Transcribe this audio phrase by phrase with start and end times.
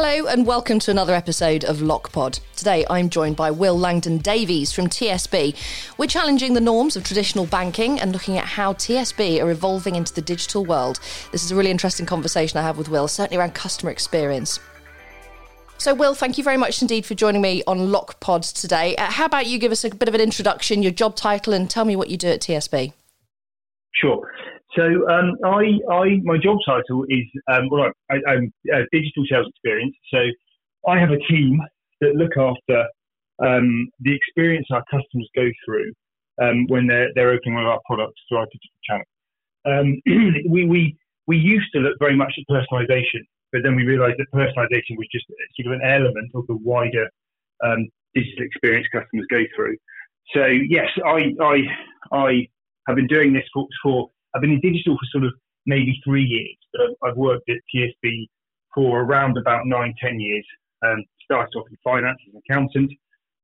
[0.00, 2.38] Hello and welcome to another episode of LockPod.
[2.54, 5.56] Today I'm joined by Will Langdon Davies from TSB.
[5.98, 10.14] We're challenging the norms of traditional banking and looking at how TSB are evolving into
[10.14, 11.00] the digital world.
[11.32, 14.60] This is a really interesting conversation I have with Will, certainly around customer experience.
[15.78, 18.94] So, Will, thank you very much indeed for joining me on LockPod today.
[18.94, 21.68] Uh, how about you give us a bit of an introduction, your job title, and
[21.68, 22.92] tell me what you do at TSB?
[23.94, 24.30] Sure.
[24.78, 29.48] So um, I, I, my job title is um, well, I, am uh, digital sales
[29.48, 29.96] experience.
[30.12, 30.18] So
[30.88, 31.60] I have a team
[32.00, 32.86] that look after
[33.44, 35.92] um, the experience our customers go through
[36.40, 39.04] um, when they're they're opening one of our products through our digital channel.
[39.66, 40.00] Um,
[40.48, 44.26] we, we we used to look very much at personalisation, but then we realised that
[44.32, 45.26] personalisation was just
[45.60, 47.08] sort of an element of the wider
[47.64, 49.76] um, digital experience customers go through.
[50.34, 51.62] So yes, I I
[52.12, 52.48] I
[52.86, 54.08] have been doing this for, for
[54.38, 55.34] I've been in digital for sort of
[55.66, 58.26] maybe three years, but I've, worked at TSB
[58.72, 60.46] for around about nine, ten years.
[60.86, 62.92] Um, started off in finance as an accountant,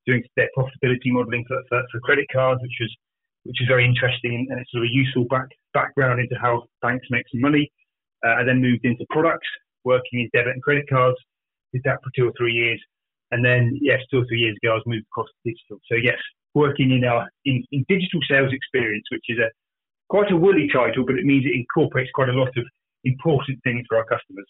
[0.06, 2.96] doing their profitability modelling for, for, for, credit cards, which was
[3.42, 7.06] which is very interesting and it's sort of a useful back, background into how banks
[7.10, 7.70] make some money.
[8.24, 9.48] Uh, I then moved into products,
[9.82, 11.18] working in debit and credit cards.
[11.72, 12.80] Did that for two or three years,
[13.32, 15.80] and then yes, two or three years ago I was moved across to digital.
[15.90, 16.18] So yes,
[16.54, 19.50] working in our in, in digital sales experience, which is a
[20.08, 22.64] quite a woolly title, but it means it incorporates quite a lot of
[23.04, 24.46] important things for our customers.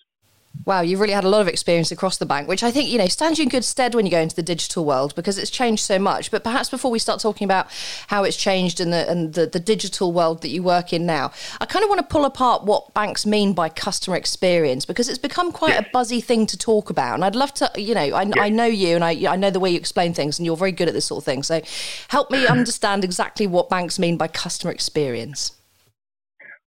[0.66, 2.96] Wow, you've really had a lot of experience across the bank, which I think, you
[2.96, 5.50] know, stands you in good stead when you go into the digital world because it's
[5.50, 6.30] changed so much.
[6.30, 7.66] But perhaps before we start talking about
[8.06, 11.32] how it's changed in the and the, the digital world that you work in now,
[11.60, 15.18] I kind of want to pull apart what banks mean by customer experience because it's
[15.18, 15.84] become quite yes.
[15.86, 17.14] a buzzy thing to talk about.
[17.14, 18.34] And I'd love to, you know, I, yes.
[18.38, 20.72] I know you and I, I know the way you explain things and you're very
[20.72, 21.42] good at this sort of thing.
[21.42, 21.60] So
[22.08, 25.52] help me understand exactly what banks mean by customer experience.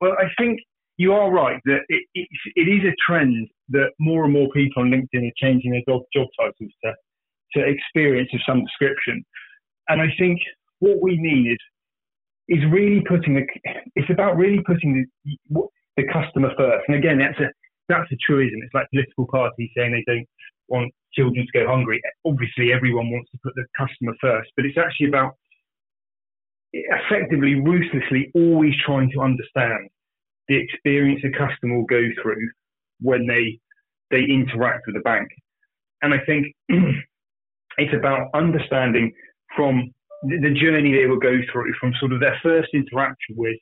[0.01, 0.61] Well, I think
[0.97, 4.83] you are right that it, it, it is a trend that more and more people
[4.83, 6.93] on LinkedIn are changing their job, job titles to,
[7.55, 9.25] to experience of some description.
[9.89, 10.41] And I think
[10.79, 11.57] what we need
[12.49, 13.47] is really putting the,
[13.97, 16.85] it's about really putting the, the customer first.
[16.89, 17.51] And again, that's a,
[17.89, 18.61] that's a truism.
[18.63, 20.27] It's like political parties saying they don't
[20.69, 22.01] want children to go hungry.
[22.25, 25.35] Obviously, everyone wants to put the customer first, but it's actually about
[26.73, 29.89] effectively, ruthlessly, always trying to understand
[30.49, 32.51] the experience a customer will go through
[33.01, 33.59] when they
[34.11, 35.29] they interact with a bank.
[36.03, 36.47] And I think
[37.79, 39.13] it's about understanding
[39.57, 39.91] from
[40.23, 43.57] the journey they will go through from sort of their first interaction with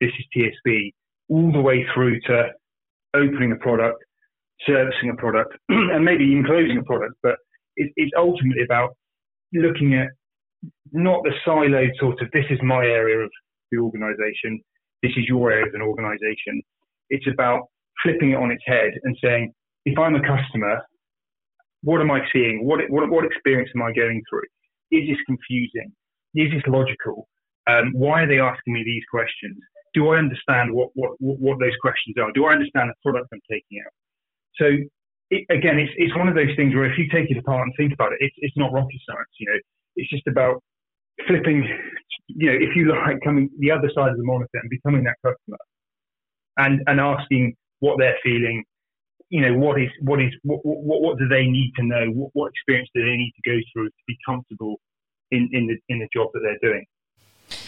[0.00, 0.92] this is TSB
[1.28, 2.50] all the way through to
[3.14, 3.98] opening a product,
[4.66, 7.14] servicing a product, and maybe even closing a product.
[7.22, 7.36] But
[7.76, 8.90] it's ultimately about
[9.52, 10.08] looking at
[10.92, 13.30] not the siloed sort of this is my area of
[13.70, 14.60] the organization,
[15.02, 16.62] this is your area of an organization.
[17.10, 17.68] It's about
[18.02, 19.52] flipping it on its head and saying,
[19.84, 20.82] if I'm a customer,
[21.82, 22.66] what am I seeing?
[22.66, 24.48] What, what, what experience am I going through?
[24.90, 25.92] Is this confusing?
[26.34, 27.28] Is this logical?
[27.68, 29.56] Um, why are they asking me these questions?
[29.94, 32.30] Do I understand what, what, what those questions are?
[32.32, 33.94] Do I understand the product I'm taking out?
[34.58, 34.66] So
[35.30, 37.72] it, again, it's, it's one of those things where if you take it apart and
[37.76, 39.32] think about it, it's, it's not rocket science.
[39.38, 39.58] You know,
[39.96, 40.62] it's just about
[41.26, 41.68] flipping,
[42.28, 45.16] you know, if you like, coming the other side of the monitor and becoming that
[45.24, 45.58] customer,
[46.58, 48.64] and and asking what they're feeling,
[49.28, 52.06] you know, what is what is what what, what do they need to know?
[52.12, 54.76] What, what experience do they need to go through to be comfortable
[55.30, 56.84] in in the in the job that they're doing?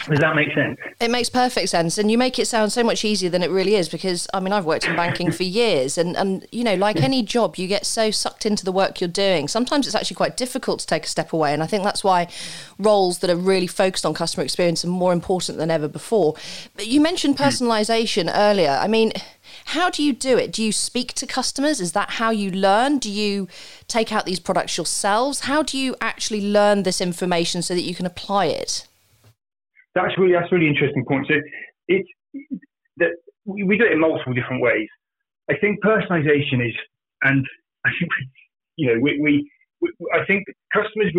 [0.07, 0.79] Does that make sense?
[0.99, 3.75] It makes perfect sense, and you make it sound so much easier than it really
[3.75, 3.89] is.
[3.89, 7.21] Because I mean, I've worked in banking for years, and and you know, like any
[7.21, 9.47] job, you get so sucked into the work you're doing.
[9.47, 12.27] Sometimes it's actually quite difficult to take a step away, and I think that's why
[12.77, 16.35] roles that are really focused on customer experience are more important than ever before.
[16.75, 17.43] But you mentioned hmm.
[17.43, 18.77] personalisation earlier.
[18.81, 19.11] I mean.
[19.65, 20.51] How do you do it?
[20.51, 21.79] Do you speak to customers?
[21.79, 22.97] Is that how you learn?
[22.97, 23.47] Do you
[23.87, 25.41] take out these products yourselves?
[25.41, 28.87] How do you actually learn this information so that you can apply it?
[30.03, 31.27] That's really that's really interesting point.
[31.27, 31.35] So
[31.87, 32.09] it's
[32.97, 33.11] that
[33.45, 34.87] we, we do it in multiple different ways.
[35.49, 36.75] I think personalization is,
[37.23, 37.45] and
[37.85, 38.11] I think
[38.75, 39.51] you know we, we,
[39.81, 41.13] we I think customers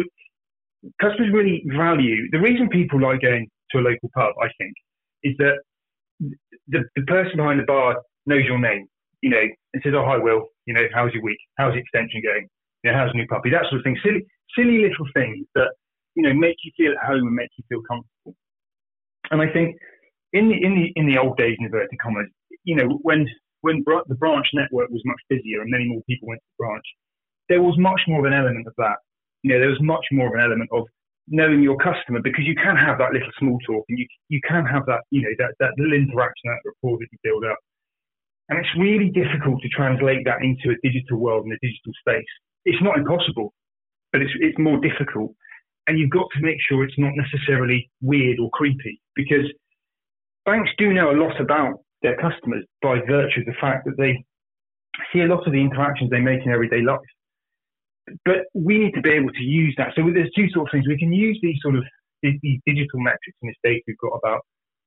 [1.00, 4.34] customers really value the reason people like going to a local pub.
[4.40, 4.74] I think
[5.22, 5.58] is that
[6.68, 7.96] the, the person behind the bar
[8.26, 8.86] knows your name,
[9.22, 9.42] you know,
[9.74, 10.46] and says, "Oh, hi, Will.
[10.66, 11.38] You know, how's your week?
[11.58, 12.48] How's the extension going?
[12.82, 13.50] You know, how's the new puppy?
[13.50, 13.98] That sort of thing.
[14.04, 14.24] Silly,
[14.56, 15.72] silly little things that
[16.14, 18.36] you know make you feel at home and make you feel comfortable.
[19.30, 19.76] And I think
[20.32, 22.26] in the in the in the old days, in inverted commas,
[22.64, 23.26] you know, when
[23.62, 26.84] when the branch network was much busier and many more people went to the branch,
[27.48, 28.96] there was much more of an element of that.
[29.42, 30.84] You know, there was much more of an element of
[31.28, 34.64] knowing your customer because you can have that little small talk and you you can
[34.66, 37.58] have that you know that that little interaction, that rapport that you build up.
[38.50, 42.26] And it's really difficult to translate that into a digital world and a digital space.
[42.64, 43.54] It's not impossible,
[44.12, 45.32] but it's, it's more difficult.
[45.86, 49.46] And you've got to make sure it's not necessarily weird or creepy because
[50.44, 54.24] banks do know a lot about their customers by virtue of the fact that they
[55.12, 56.98] see a lot of the interactions they make in everyday life.
[58.24, 59.92] But we need to be able to use that.
[59.94, 60.86] So there's two sort of things.
[60.88, 61.84] We can use these sort of
[62.22, 64.40] these digital metrics in this data we've got about,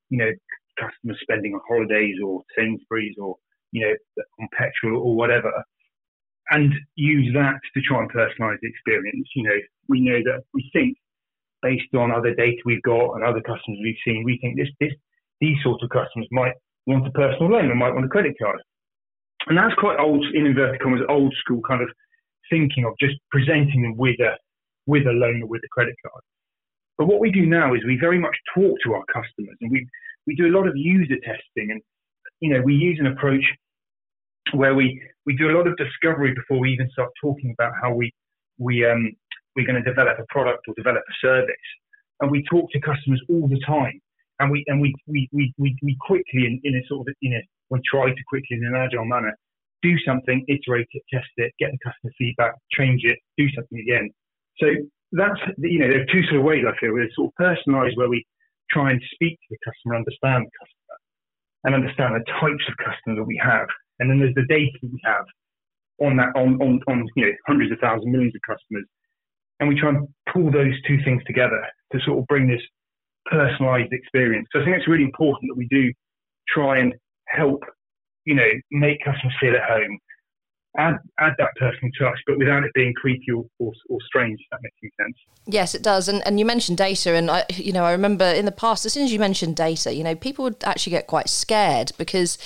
[0.10, 0.32] you know,
[0.80, 3.36] customers spending on holidays or Sainsbury's or
[3.74, 5.52] you know, on petrol or whatever,
[6.50, 9.28] and use that to try and personalize the experience.
[9.36, 9.58] You know,
[9.88, 10.98] we know that we think
[11.62, 14.92] based on other data we've got and other customers we've seen, we think this, this,
[15.40, 16.54] these sorts of customers might
[16.86, 18.60] want a personal loan or might want a credit card.
[19.48, 21.90] And that's quite old, in inverted commas, old school kind of
[22.50, 24.38] thinking of just presenting them with a,
[24.86, 26.22] with a loan or with a credit card.
[26.98, 29.88] But what we do now is we very much talk to our customers and we,
[30.28, 31.82] we do a lot of user testing and,
[32.40, 33.44] you know, we use an approach
[34.52, 37.94] where we, we do a lot of discovery before we even start talking about how
[37.94, 38.12] we,
[38.58, 39.12] we, um,
[39.56, 41.56] we're going to develop a product or develop a service.
[42.20, 44.00] And we talk to customers all the time.
[44.40, 47.42] And we, and we, we, we, we, quickly, in, in a sort of, you know,
[47.70, 49.36] we try to quickly in an agile manner,
[49.82, 54.10] do something, iterate it, test it, get the customer feedback, change it, do something again.
[54.60, 54.68] So
[55.12, 56.96] that's, you know, there are two sort of ways I feel.
[56.96, 58.26] There's sort of personalized where we
[58.72, 60.98] try and speak to the customer, understand the customer,
[61.64, 63.68] and understand the types of customers that we have
[64.00, 65.26] and then there's the data we have
[66.02, 68.86] on that on, on, on you know hundreds of thousands, millions of customers.
[69.60, 71.62] And we try and pull those two things together
[71.94, 72.62] to sort of bring this
[73.26, 74.48] personalized experience.
[74.52, 75.94] So I think it's really important that we do
[76.50, 76.94] try and
[77.28, 77.64] help,
[78.26, 80.00] you know, make customers feel at home,
[80.78, 84.40] add add that personal touch, but without it being creepy or, or, or, strange.
[84.40, 85.18] If that makes any sense.
[85.46, 86.08] Yes, it does.
[86.08, 88.94] And and you mentioned data, and I, you know, I remember in the past, as
[88.94, 92.38] soon as you mentioned data, you know, people would actually get quite scared because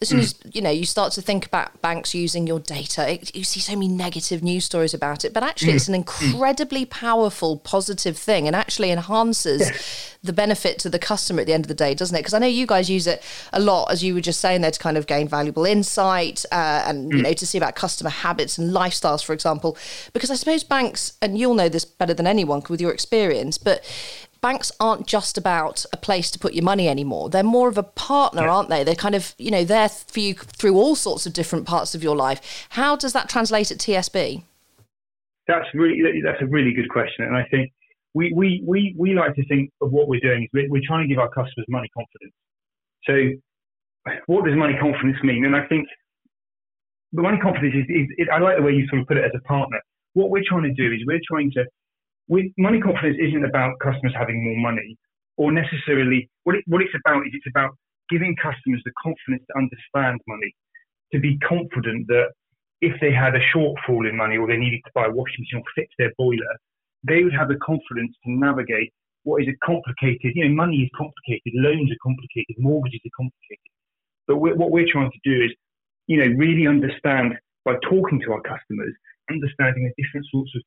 [0.00, 0.22] as soon mm.
[0.22, 3.60] as you know you start to think about banks using your data, it, you see
[3.60, 5.32] so many negative news stories about it.
[5.32, 5.76] But actually, mm.
[5.76, 6.90] it's an incredibly mm.
[6.90, 9.60] powerful, positive thing, and actually enhances.
[9.60, 12.20] Yes the benefit to the customer at the end of the day, doesn't it?
[12.20, 13.22] Because I know you guys use it
[13.52, 16.82] a lot, as you were just saying there, to kind of gain valuable insight uh,
[16.86, 19.76] and you know to see about customer habits and lifestyles, for example.
[20.12, 23.84] Because I suppose banks, and you'll know this better than anyone with your experience, but
[24.40, 27.30] banks aren't just about a place to put your money anymore.
[27.30, 28.50] They're more of a partner, yeah.
[28.50, 28.84] aren't they?
[28.84, 32.02] They're kind of, you know, there for you through all sorts of different parts of
[32.02, 32.66] your life.
[32.70, 34.42] How does that translate at TSB?
[35.46, 37.70] That's really that's a really good question, and I think
[38.14, 41.06] we, we, we, we like to think of what we're doing is we're, we're trying
[41.06, 42.32] to give our customers money confidence.
[43.04, 45.44] So, what does money confidence mean?
[45.44, 45.88] And I think
[47.14, 49.24] the money confidence is, is, is, I like the way you sort of put it
[49.24, 49.78] as a partner.
[50.14, 51.64] What we're trying to do is we're trying to,
[52.26, 54.98] we, money confidence isn't about customers having more money
[55.36, 57.78] or necessarily, what, it, what it's about is it's about
[58.10, 60.50] giving customers the confidence to understand money,
[61.12, 62.34] to be confident that
[62.82, 65.62] if they had a shortfall in money or they needed to buy a washing machine
[65.62, 66.54] or fix their boiler,
[67.06, 70.90] they would have the confidence to navigate what is a complicated, you know, money is
[70.98, 73.72] complicated, loans are complicated, mortgages are complicated.
[74.26, 75.50] But we're, what we're trying to do is,
[76.06, 77.34] you know, really understand
[77.64, 78.94] by talking to our customers,
[79.30, 80.62] understanding the different sorts of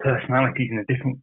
[0.00, 1.18] personalities and the different,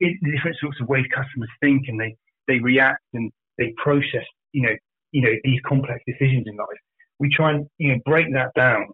[0.00, 2.16] the different sorts of ways customers think and they,
[2.46, 4.74] they react and they process, you know,
[5.12, 6.78] you know, these complex decisions in life.
[7.18, 8.86] We try and, you know, break that down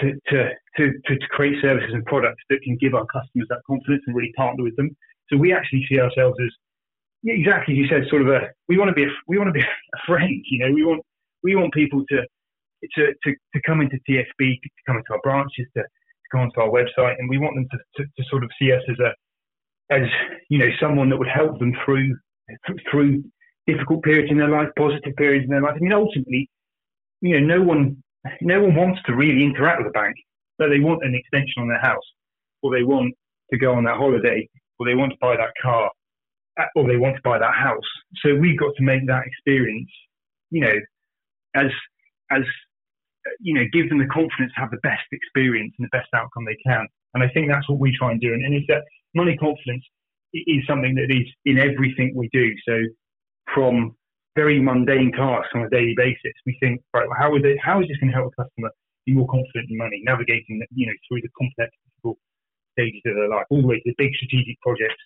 [0.00, 4.02] to, to, to, to, create services and products that can give our customers that confidence
[4.06, 4.94] and really partner with them.
[5.30, 6.50] So we actually see ourselves as
[7.22, 9.48] yeah, exactly as you said, sort of a we want to be a, we want
[9.48, 9.60] to be
[9.94, 10.44] a friend.
[10.50, 11.02] You know, we want
[11.42, 12.22] we want people to
[12.96, 16.60] to to, to come into TSB, to come into our branches, to, to go onto
[16.60, 19.12] our website, and we want them to, to, to sort of see us as a
[19.92, 20.08] as
[20.48, 22.16] you know someone that would help them through
[22.90, 23.22] through
[23.66, 25.74] difficult periods in their life, positive periods in their life.
[25.76, 26.48] I mean, ultimately,
[27.20, 28.02] you know, no one
[28.40, 30.14] no one wants to really interact with a bank,
[30.58, 32.04] but they want an extension on their house,
[32.62, 33.14] or they want
[33.52, 34.48] to go on that holiday,
[34.78, 35.90] or they want to buy that car,
[36.58, 37.90] uh, or they want to buy that house.
[38.24, 39.90] So we've got to make that experience,
[40.50, 40.74] you know,
[41.54, 41.70] as
[42.30, 42.42] as
[43.40, 46.44] you know, give them the confidence to have the best experience and the best outcome
[46.44, 46.86] they can.
[47.14, 48.32] And I think that's what we try and do.
[48.32, 49.84] And, and it's that money confidence
[50.32, 52.50] is something that is in everything we do.
[52.66, 52.80] So
[53.54, 53.94] from
[54.34, 57.58] very mundane tasks on a daily basis, we think, right, well, how is it?
[57.62, 58.70] How is this going to help a customer
[59.04, 61.70] be more confident in money, navigating, you know, through the complex
[62.72, 65.02] stages of their life, all the way to the big strategic projects,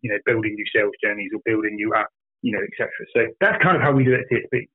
[0.00, 2.08] you know, building new sales journeys or building new app,
[2.42, 2.88] you know, etc.
[3.14, 4.68] So that's kind of how we do it at TSB.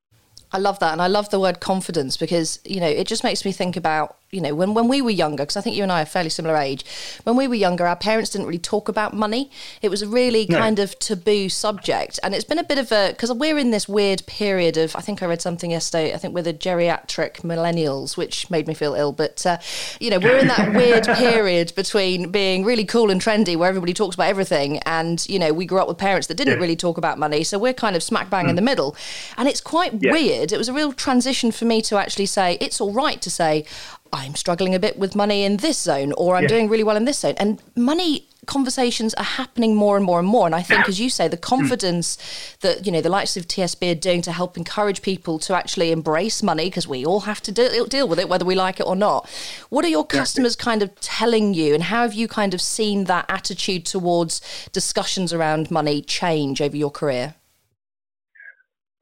[0.52, 0.94] I love that.
[0.94, 4.18] And I love the word confidence because, you know, it just makes me think about,
[4.32, 6.30] you know, when, when we were younger, because I think you and I are fairly
[6.30, 6.86] similar age,
[7.24, 9.50] when we were younger, our parents didn't really talk about money.
[9.82, 10.58] It was a really no.
[10.58, 12.20] kind of taboo subject.
[12.22, 15.02] And it's been a bit of a, because we're in this weird period of, I
[15.02, 18.94] think I read something yesterday, I think we're the geriatric millennials, which made me feel
[18.94, 19.12] ill.
[19.12, 19.58] But, uh,
[20.00, 23.94] you know, we're in that weird period between being really cool and trendy where everybody
[23.94, 24.78] talks about everything.
[24.80, 26.62] And, you know, we grew up with parents that didn't yeah.
[26.62, 27.44] really talk about money.
[27.44, 28.50] So we're kind of smack bang mm.
[28.50, 28.96] in the middle.
[29.38, 30.12] And it's quite yeah.
[30.12, 33.30] weird it was a real transition for me to actually say it's all right to
[33.30, 33.66] say
[34.12, 36.50] I'm struggling a bit with money in this zone or I'm yeah.
[36.50, 37.36] doing really well in this zone.
[37.38, 40.46] And money conversations are happening more and more and more.
[40.46, 41.42] And I think, as you say, the mm.
[41.42, 42.18] confidence
[42.62, 45.92] that you know the likes of TSB are doing to help encourage people to actually
[45.92, 48.88] embrace money because we all have to deal, deal with it whether we like it
[48.88, 49.30] or not.
[49.70, 53.06] What are your customers kind of telling you, and how have you kind of seen
[53.06, 57.36] that attitude towards discussions around money change over your career?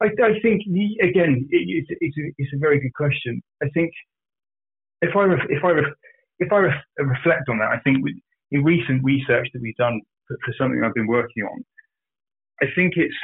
[0.00, 0.62] I, I think
[1.02, 3.42] again, it, it's, it's, a, it's a very good question.
[3.62, 3.90] I think
[5.02, 5.92] if I ref, if I ref,
[6.38, 7.98] if I ref, reflect on that, I think
[8.50, 11.64] in recent research that we've done for, for, something I've been working on,
[12.62, 13.14] I think it's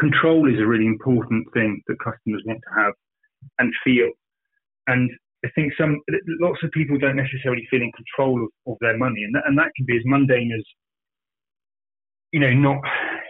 [0.00, 2.92] control is a really important thing that customers want to have
[3.58, 4.10] and feel.
[4.86, 5.10] And
[5.44, 6.00] I think some
[6.40, 9.56] lots of people don't necessarily feel in control of, of their money, and that, and
[9.58, 10.64] that can be as mundane as
[12.32, 12.82] you know not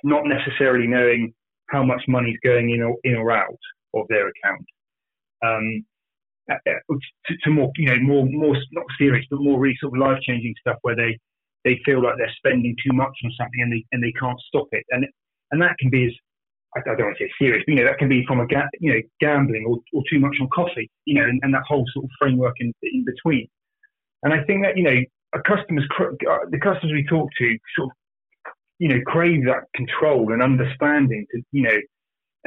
[0.02, 1.32] not necessarily knowing
[1.68, 3.58] how much money is going in or in or out
[3.94, 4.64] of their account.
[5.44, 5.84] Um,
[6.48, 10.20] to, to, more, you know, more, more not serious, but more really sort of life
[10.22, 11.18] changing stuff where they
[11.64, 14.68] they feel like they're spending too much on something and they and they can't stop
[14.72, 15.06] it, and
[15.50, 16.12] and that can be as
[16.76, 18.68] I don't want to say serious, but you know that can be from a ga-
[18.80, 21.84] you know gambling or, or too much on coffee, you know, and, and that whole
[21.92, 23.48] sort of framework in, in between.
[24.22, 24.96] And I think that you know,
[25.46, 27.92] customers, uh, the customers we talk to, sort of
[28.78, 31.78] you know, crave that control and understanding to, you know,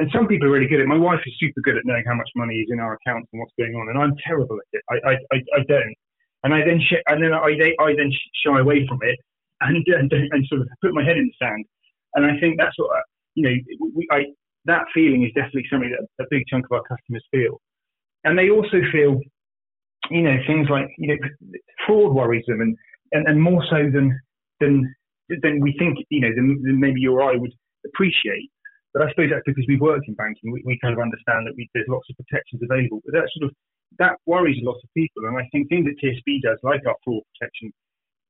[0.02, 0.88] and some people are really good at it.
[0.88, 3.38] My wife is super good at knowing how much money is in our accounts and
[3.38, 4.82] what's going on, and I'm terrible at it.
[4.90, 5.94] I, I, I, I don't.
[6.42, 8.10] And I then, sh- and then I, I then
[8.44, 9.16] shy away from it
[9.60, 11.64] and, and, and sort of put my head in the sand.
[12.16, 13.02] And I think that's what, uh,
[13.36, 13.54] you know,
[13.94, 14.24] we, I,
[14.64, 17.60] that feeling is definitely something that a big chunk of our customers feel.
[18.24, 19.20] And they also feel,
[20.10, 22.76] you know, things like, you know, fraud worries them and,
[23.12, 24.18] and, and more so than,
[24.58, 24.92] than
[25.28, 27.52] than we think, you know, than, than maybe you or I would
[27.86, 28.50] appreciate.
[28.92, 30.52] But I suppose that's because we've worked in banking.
[30.52, 33.00] We, we kind of understand that we, there's lots of protections available.
[33.04, 33.56] But that sort of
[33.98, 35.24] that worries a lot of people.
[35.24, 37.72] And I think things that TSB does, like our fraud protection,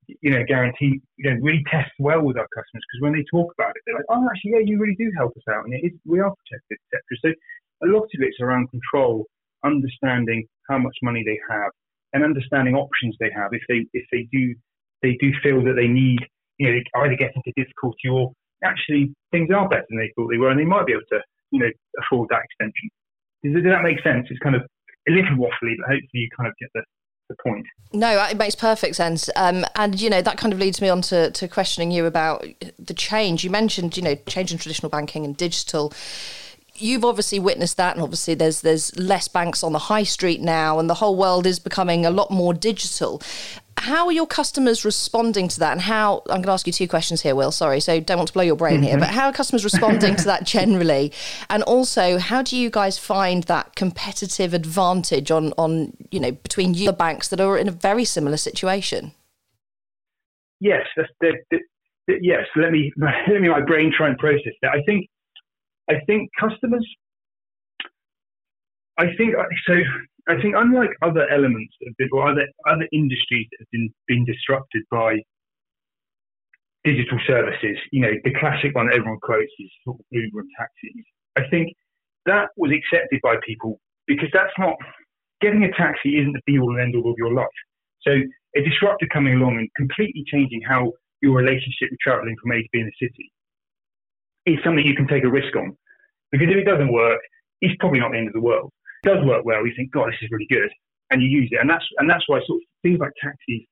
[0.07, 3.53] you know, guarantee, you know, really tests well with our customers because when they talk
[3.59, 5.83] about it, they're like, oh, actually, yeah, you really do help us out, and it
[5.87, 7.03] is, we are protected, etc.
[7.23, 7.29] So
[7.87, 9.27] a lot of it's around control,
[9.65, 11.71] understanding how much money they have,
[12.13, 14.55] and understanding options they have if they if they do
[15.03, 16.21] they do feel that they need
[16.59, 18.33] you know, either get into difficulty or
[18.65, 21.21] actually things are better than they thought they were, and they might be able to,
[21.51, 22.91] you know, afford that extension.
[23.43, 24.27] Does, that make sense?
[24.31, 24.63] It's kind of
[25.09, 26.83] a little waffly, but hopefully you kind of get the,
[27.29, 27.67] the point.
[27.93, 29.29] No, it makes perfect sense.
[29.35, 32.47] Um, and, you know, that kind of leads me on to, to questioning you about
[32.79, 33.43] the change.
[33.43, 35.93] You mentioned, you know, change in traditional banking and digital
[36.75, 40.79] you've obviously witnessed that and obviously there's there's less banks on the high street now
[40.79, 43.21] and the whole world is becoming a lot more digital
[43.83, 45.73] how are your customers responding to that?
[45.73, 48.29] And how i'm going to ask you two questions here will sorry so don't want
[48.29, 48.85] to blow your brain mm-hmm.
[48.85, 51.13] here but how are customers responding to that generally?
[51.51, 56.75] And also how do you guys find that competitive advantage on on you know between
[56.75, 59.13] you the banks that are in a very similar situation?
[60.61, 61.59] Yes the, the,
[62.07, 62.93] the, yes let me
[63.29, 64.71] let me my brain try and process that.
[64.73, 65.09] I think
[65.91, 66.87] i think customers
[68.99, 69.35] i think
[69.67, 69.75] so
[70.29, 74.85] I think unlike other elements been, or other other industries that have been been disrupted
[74.91, 75.19] by
[76.85, 81.05] digital services, you know, the classic one everyone quotes is sort of Uber and taxis.
[81.37, 81.75] I think
[82.27, 84.77] that was accepted by people because that's not
[85.41, 87.59] getting a taxi isn't the be all and end all of your life.
[88.03, 88.13] So
[88.57, 92.69] a disruptor coming along and completely changing how your relationship with traveling from A to
[92.73, 93.33] B in a city
[94.47, 95.77] is something you can take a risk on.
[96.31, 97.21] Because if it doesn't work,
[97.61, 98.73] it's probably not the end of the world
[99.03, 100.71] does work well, you think, God, this is really good,
[101.11, 103.67] and you use it, and that's and that's why sort of things like taxis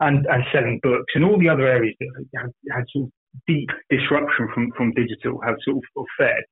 [0.00, 3.12] and and selling books and all the other areas that had, had sort of
[3.46, 6.44] deep disruption from from digital have sort of, fared.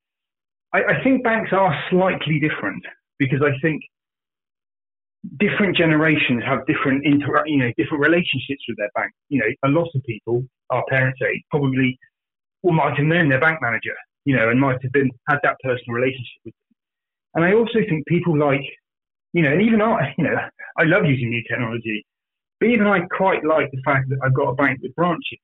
[0.73, 2.83] I, I think banks are slightly different
[3.17, 3.81] because I think
[5.37, 9.11] different generations have different inter, you know different relationships with their bank.
[9.29, 11.97] You know, a lot of people, our parents' age, probably
[12.63, 15.57] well, might have known their bank manager, you know, and might have been had that
[15.63, 16.68] personal relationship with them.
[17.35, 18.65] And I also think people like,
[19.33, 20.35] you know, and even I, you know,
[20.77, 22.05] I love using new technology,
[22.59, 25.39] but even I quite like the fact that I've got a bank with branches.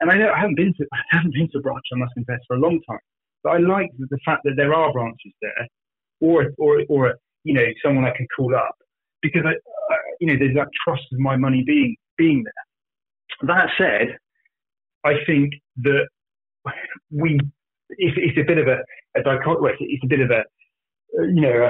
[0.00, 2.14] And I know I haven't been to, I haven't been to a branch, I must
[2.14, 3.00] confess, for a long time.
[3.42, 5.66] But I like the fact that there are branches there
[6.20, 8.74] or or or you know someone I can call up
[9.22, 9.52] because I,
[10.20, 13.48] you know there's that trust of my money being being there.
[13.48, 14.18] That said,
[15.04, 16.06] I think that
[17.10, 17.40] we
[17.90, 18.78] it's, it's a bit of a,
[19.16, 19.72] a dichotomy.
[19.80, 20.44] It's a bit of a
[21.18, 21.68] Uh, you know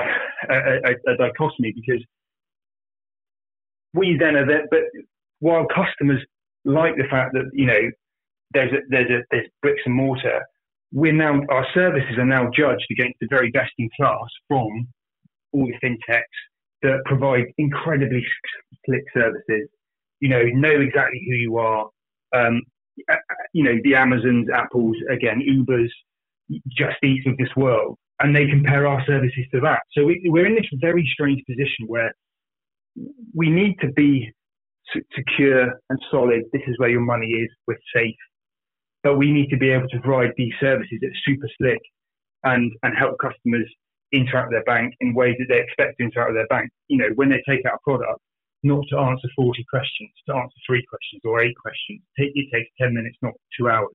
[0.50, 2.04] a, a, a dichotomy because
[3.94, 4.80] we then are there, but
[5.40, 6.20] while customers
[6.64, 7.90] like the fact that you know
[8.52, 10.44] there's a, there's a, there's bricks and mortar,
[10.92, 14.88] we're now our services are now judged against the very best in class from
[15.52, 16.22] all the fintechs
[16.82, 18.24] that provide incredibly
[18.86, 19.68] slick services.
[20.20, 21.88] You know, know exactly who you are.
[22.34, 22.62] Um,
[23.10, 25.88] uh, uh, you know, the Amazons, Apples, again, Ubers,
[26.68, 29.80] Just Eats of this world, and they compare our services to that.
[29.92, 32.14] So we, we're in this very strange position where
[33.34, 34.30] we need to be
[35.14, 36.42] secure and solid.
[36.52, 37.48] This is where your money is.
[37.66, 38.14] We're safe,
[39.02, 41.80] but we need to be able to provide these services that are super slick
[42.44, 43.70] and and help customers
[44.12, 46.70] interact with their bank in ways that they expect to interact with their bank.
[46.88, 48.20] You know, when they take out a product,
[48.62, 52.00] not to answer 40 questions, to answer three questions or eight questions.
[52.16, 53.94] It takes 10 minutes, not two hours.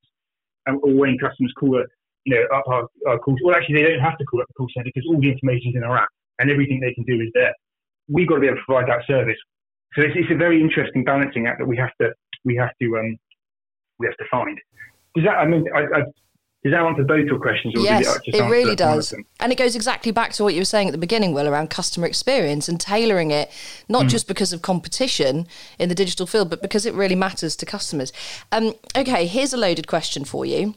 [0.66, 1.84] And, or when customers call a,
[2.26, 4.54] you know, up our, our call, well, actually, they don't have to call up the
[4.54, 7.22] call center because all the information is in our app and everything they can do
[7.22, 7.54] is there.
[8.08, 9.38] We've got to be able to provide that service.
[9.94, 12.12] So it's, it's a very interesting balancing act that we have to,
[12.44, 13.18] we have to, um,
[14.00, 14.60] we have to find.
[15.16, 16.02] Does that, I mean, I, I
[16.66, 17.76] does that answer both your questions?
[17.78, 19.14] yes, it, it really does.
[19.40, 21.70] And it goes exactly back to what you were saying at the beginning, Will, around
[21.70, 23.52] customer experience and tailoring it,
[23.88, 24.10] not mm.
[24.10, 25.46] just because of competition
[25.78, 28.12] in the digital field, but because it really matters to customers.
[28.52, 30.74] Um, okay, here's a loaded question for you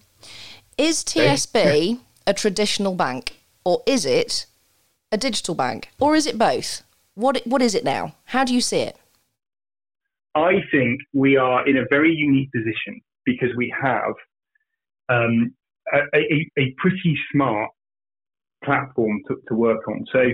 [0.79, 4.47] Is TSB a traditional bank, or is it
[5.11, 6.85] a digital bank, or is it both?
[7.17, 8.15] What, what is it now?
[8.27, 8.97] How do you see it?
[10.37, 14.15] I think we are in a very unique position because we have
[15.09, 15.53] um,
[15.93, 17.71] a, a, a pretty smart
[18.65, 20.05] platform to, to work on.
[20.13, 20.27] So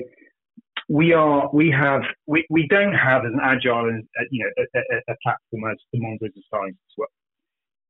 [0.91, 4.79] we are we have we, we don't have as an agile uh, you know a,
[4.79, 7.09] a, a, platform as the Monzo's of Science as well.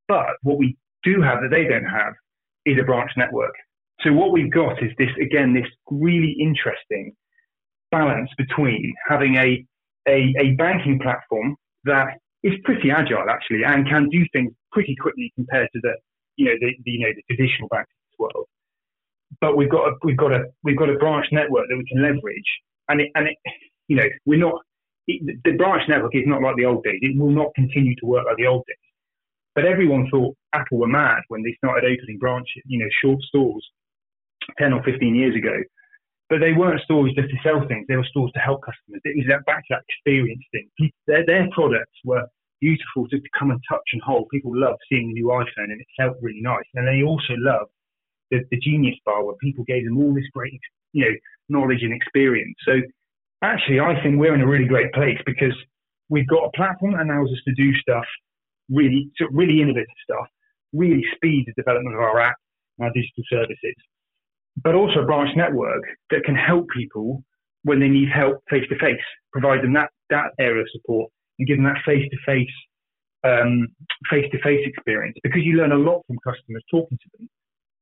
[0.07, 2.15] But what we do have that they don't have
[2.67, 3.55] is a branch network.
[4.01, 7.15] So what we've got is this again this really interesting
[7.91, 9.65] balance between having a
[10.07, 15.33] a, a banking platform that is pretty agile actually and can do things pretty quickly
[15.37, 15.95] compared to the
[16.37, 18.47] you know, the, the you know the traditional banks world.
[19.41, 22.03] But we've got a, we've got a we've got a branch network that we can
[22.03, 22.51] leverage,
[22.89, 23.37] and it, and it,
[23.89, 24.61] you know we're not
[25.07, 26.99] it, the branch network is not like the old days.
[27.03, 28.77] It will not continue to work like the old days.
[29.55, 33.65] But everyone thought Apple were mad when they started opening branches, you know, short stores,
[34.59, 35.55] ten or fifteen years ago.
[36.29, 39.01] But they weren't stores just to sell things; they were stores to help customers.
[39.05, 40.69] It was that back to that experience thing.
[41.07, 42.27] Their, their products were
[42.61, 44.29] beautiful to come and touch and hold.
[44.31, 46.65] People loved seeing the new iPhone and it felt really nice.
[46.75, 47.71] And they also loved
[48.31, 50.59] the, the Genius Bar where people gave them all this great,
[50.93, 51.15] you know,
[51.49, 52.57] knowledge and experience.
[52.65, 52.81] So
[53.43, 55.55] actually, I think we're in a really great place because
[56.09, 58.07] we've got a platform that allows us to do stuff
[58.71, 60.27] really, really innovative stuff,
[60.73, 62.37] really speed the development of our app
[62.79, 63.75] and our digital services,
[64.63, 67.23] but also a branch network that can help people
[67.63, 69.01] when they need help face to face,
[69.33, 72.19] provide them that, that area of support and give them that face to
[73.25, 73.69] um,
[74.11, 77.29] face face to face experience because you learn a lot from customers talking to them.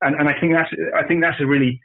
[0.00, 1.80] And, and I think that's I think that's a really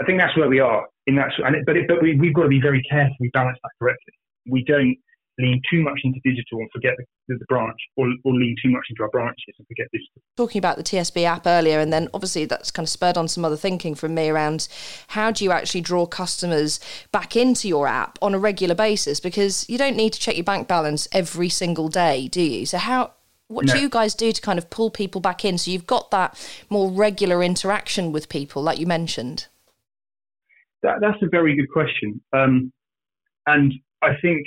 [0.00, 1.30] I think that's where we are in that.
[1.44, 3.16] And it, but it, but we, we've got to be very careful.
[3.20, 4.14] We balance that correctly.
[4.48, 4.96] We don't
[5.38, 6.92] lean too much into digital and forget
[7.28, 10.20] the, the branch, or, or lean too much into our branches and forget digital.
[10.36, 13.44] Talking about the TSB app earlier, and then obviously that's kind of spurred on some
[13.44, 14.68] other thinking from me around
[15.08, 16.80] how do you actually draw customers
[17.12, 19.20] back into your app on a regular basis?
[19.20, 22.66] Because you don't need to check your bank balance every single day, do you?
[22.66, 23.12] So how
[23.48, 23.74] what no.
[23.74, 26.38] do you guys do to kind of pull people back in so you've got that
[26.70, 29.46] more regular interaction with people, like you mentioned?
[30.82, 32.20] That, that's a very good question.
[32.32, 32.72] Um,
[33.46, 34.46] and I think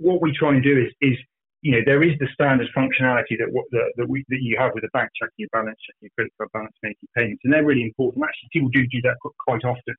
[0.00, 1.18] what we try and do is, is
[1.62, 4.84] you know, there is the standard functionality that the, that, we, that you have with
[4.84, 7.82] a bank, checking your balance, checking your credit card balance, making payments, and they're really
[7.82, 8.24] important.
[8.24, 9.16] Actually, people do do that
[9.46, 9.94] quite often.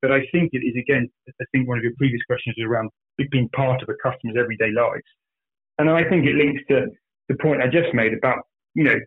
[0.00, 2.90] But I think it is again, I think one of your previous questions is around
[3.32, 5.02] being part of a customer's everyday lives,
[5.78, 6.86] and I think it links to
[7.28, 8.38] the point I just made about
[8.74, 8.98] you know,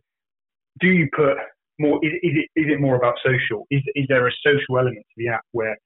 [0.81, 1.37] do you put
[1.79, 1.97] more?
[2.03, 3.65] Is, is it is it more about social?
[3.71, 5.77] Is is there a social element to the app where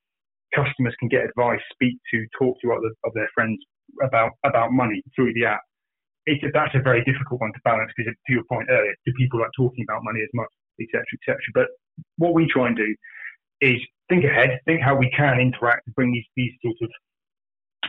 [0.55, 3.59] customers can get advice, speak to, talk to other of their friends
[4.03, 5.61] about about money through the app.
[6.25, 9.13] It's a, that's a very difficult one to balance because, to your point earlier, do
[9.17, 10.49] people like talking about money as much,
[10.81, 11.37] etc., etc.
[11.53, 11.67] But
[12.17, 12.95] what we try and do
[13.61, 16.89] is think ahead, think how we can interact, bring these these sort of,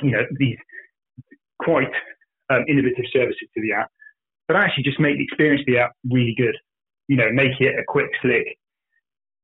[0.02, 0.58] you know, these
[1.58, 1.92] quite
[2.50, 3.90] um, innovative services to the app,
[4.48, 6.56] but actually just make the experience of the app really good.
[7.08, 8.58] You know, make it a quick, slick,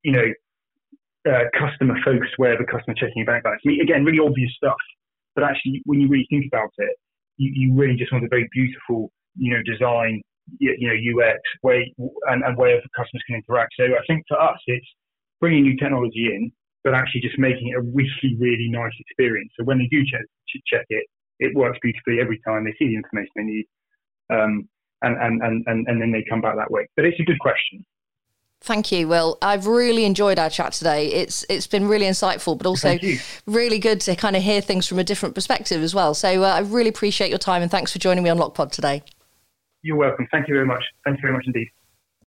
[0.03, 0.27] you know,
[1.31, 3.63] uh, customer focused way of a customer checking a bank balance.
[3.65, 4.77] I mean, again, really obvious stuff,
[5.35, 6.97] but actually, when you really think about it,
[7.37, 10.21] you, you really just want a very beautiful, you know, design,
[10.59, 11.93] you, you know, UX way
[12.29, 13.75] and, and way of customers can interact.
[13.79, 14.87] So I think for us, it's
[15.41, 16.53] bringing new technology in,
[16.85, 19.51] but actually just making it a really, really nice experience.
[19.59, 20.23] So when they do check,
[20.67, 21.05] check it,
[21.39, 22.65] it works beautifully every time.
[22.65, 23.67] They see the information they need,
[24.31, 24.69] um,
[25.03, 26.87] and, and, and, and, and then they come back that way.
[26.97, 27.85] But it's a good question.
[28.63, 29.09] Thank you.
[29.09, 31.09] Well, I've really enjoyed our chat today.
[31.09, 32.97] It's it's been really insightful, but also
[33.47, 36.15] really good to kind of hear things from a different perspective as well.
[36.15, 39.03] So uh, I really appreciate your time and thanks for joining me on LockPod today.
[39.83, 40.29] You're welcome.
[40.31, 40.85] Thank you very much.
[41.05, 41.69] Thank you very much indeed.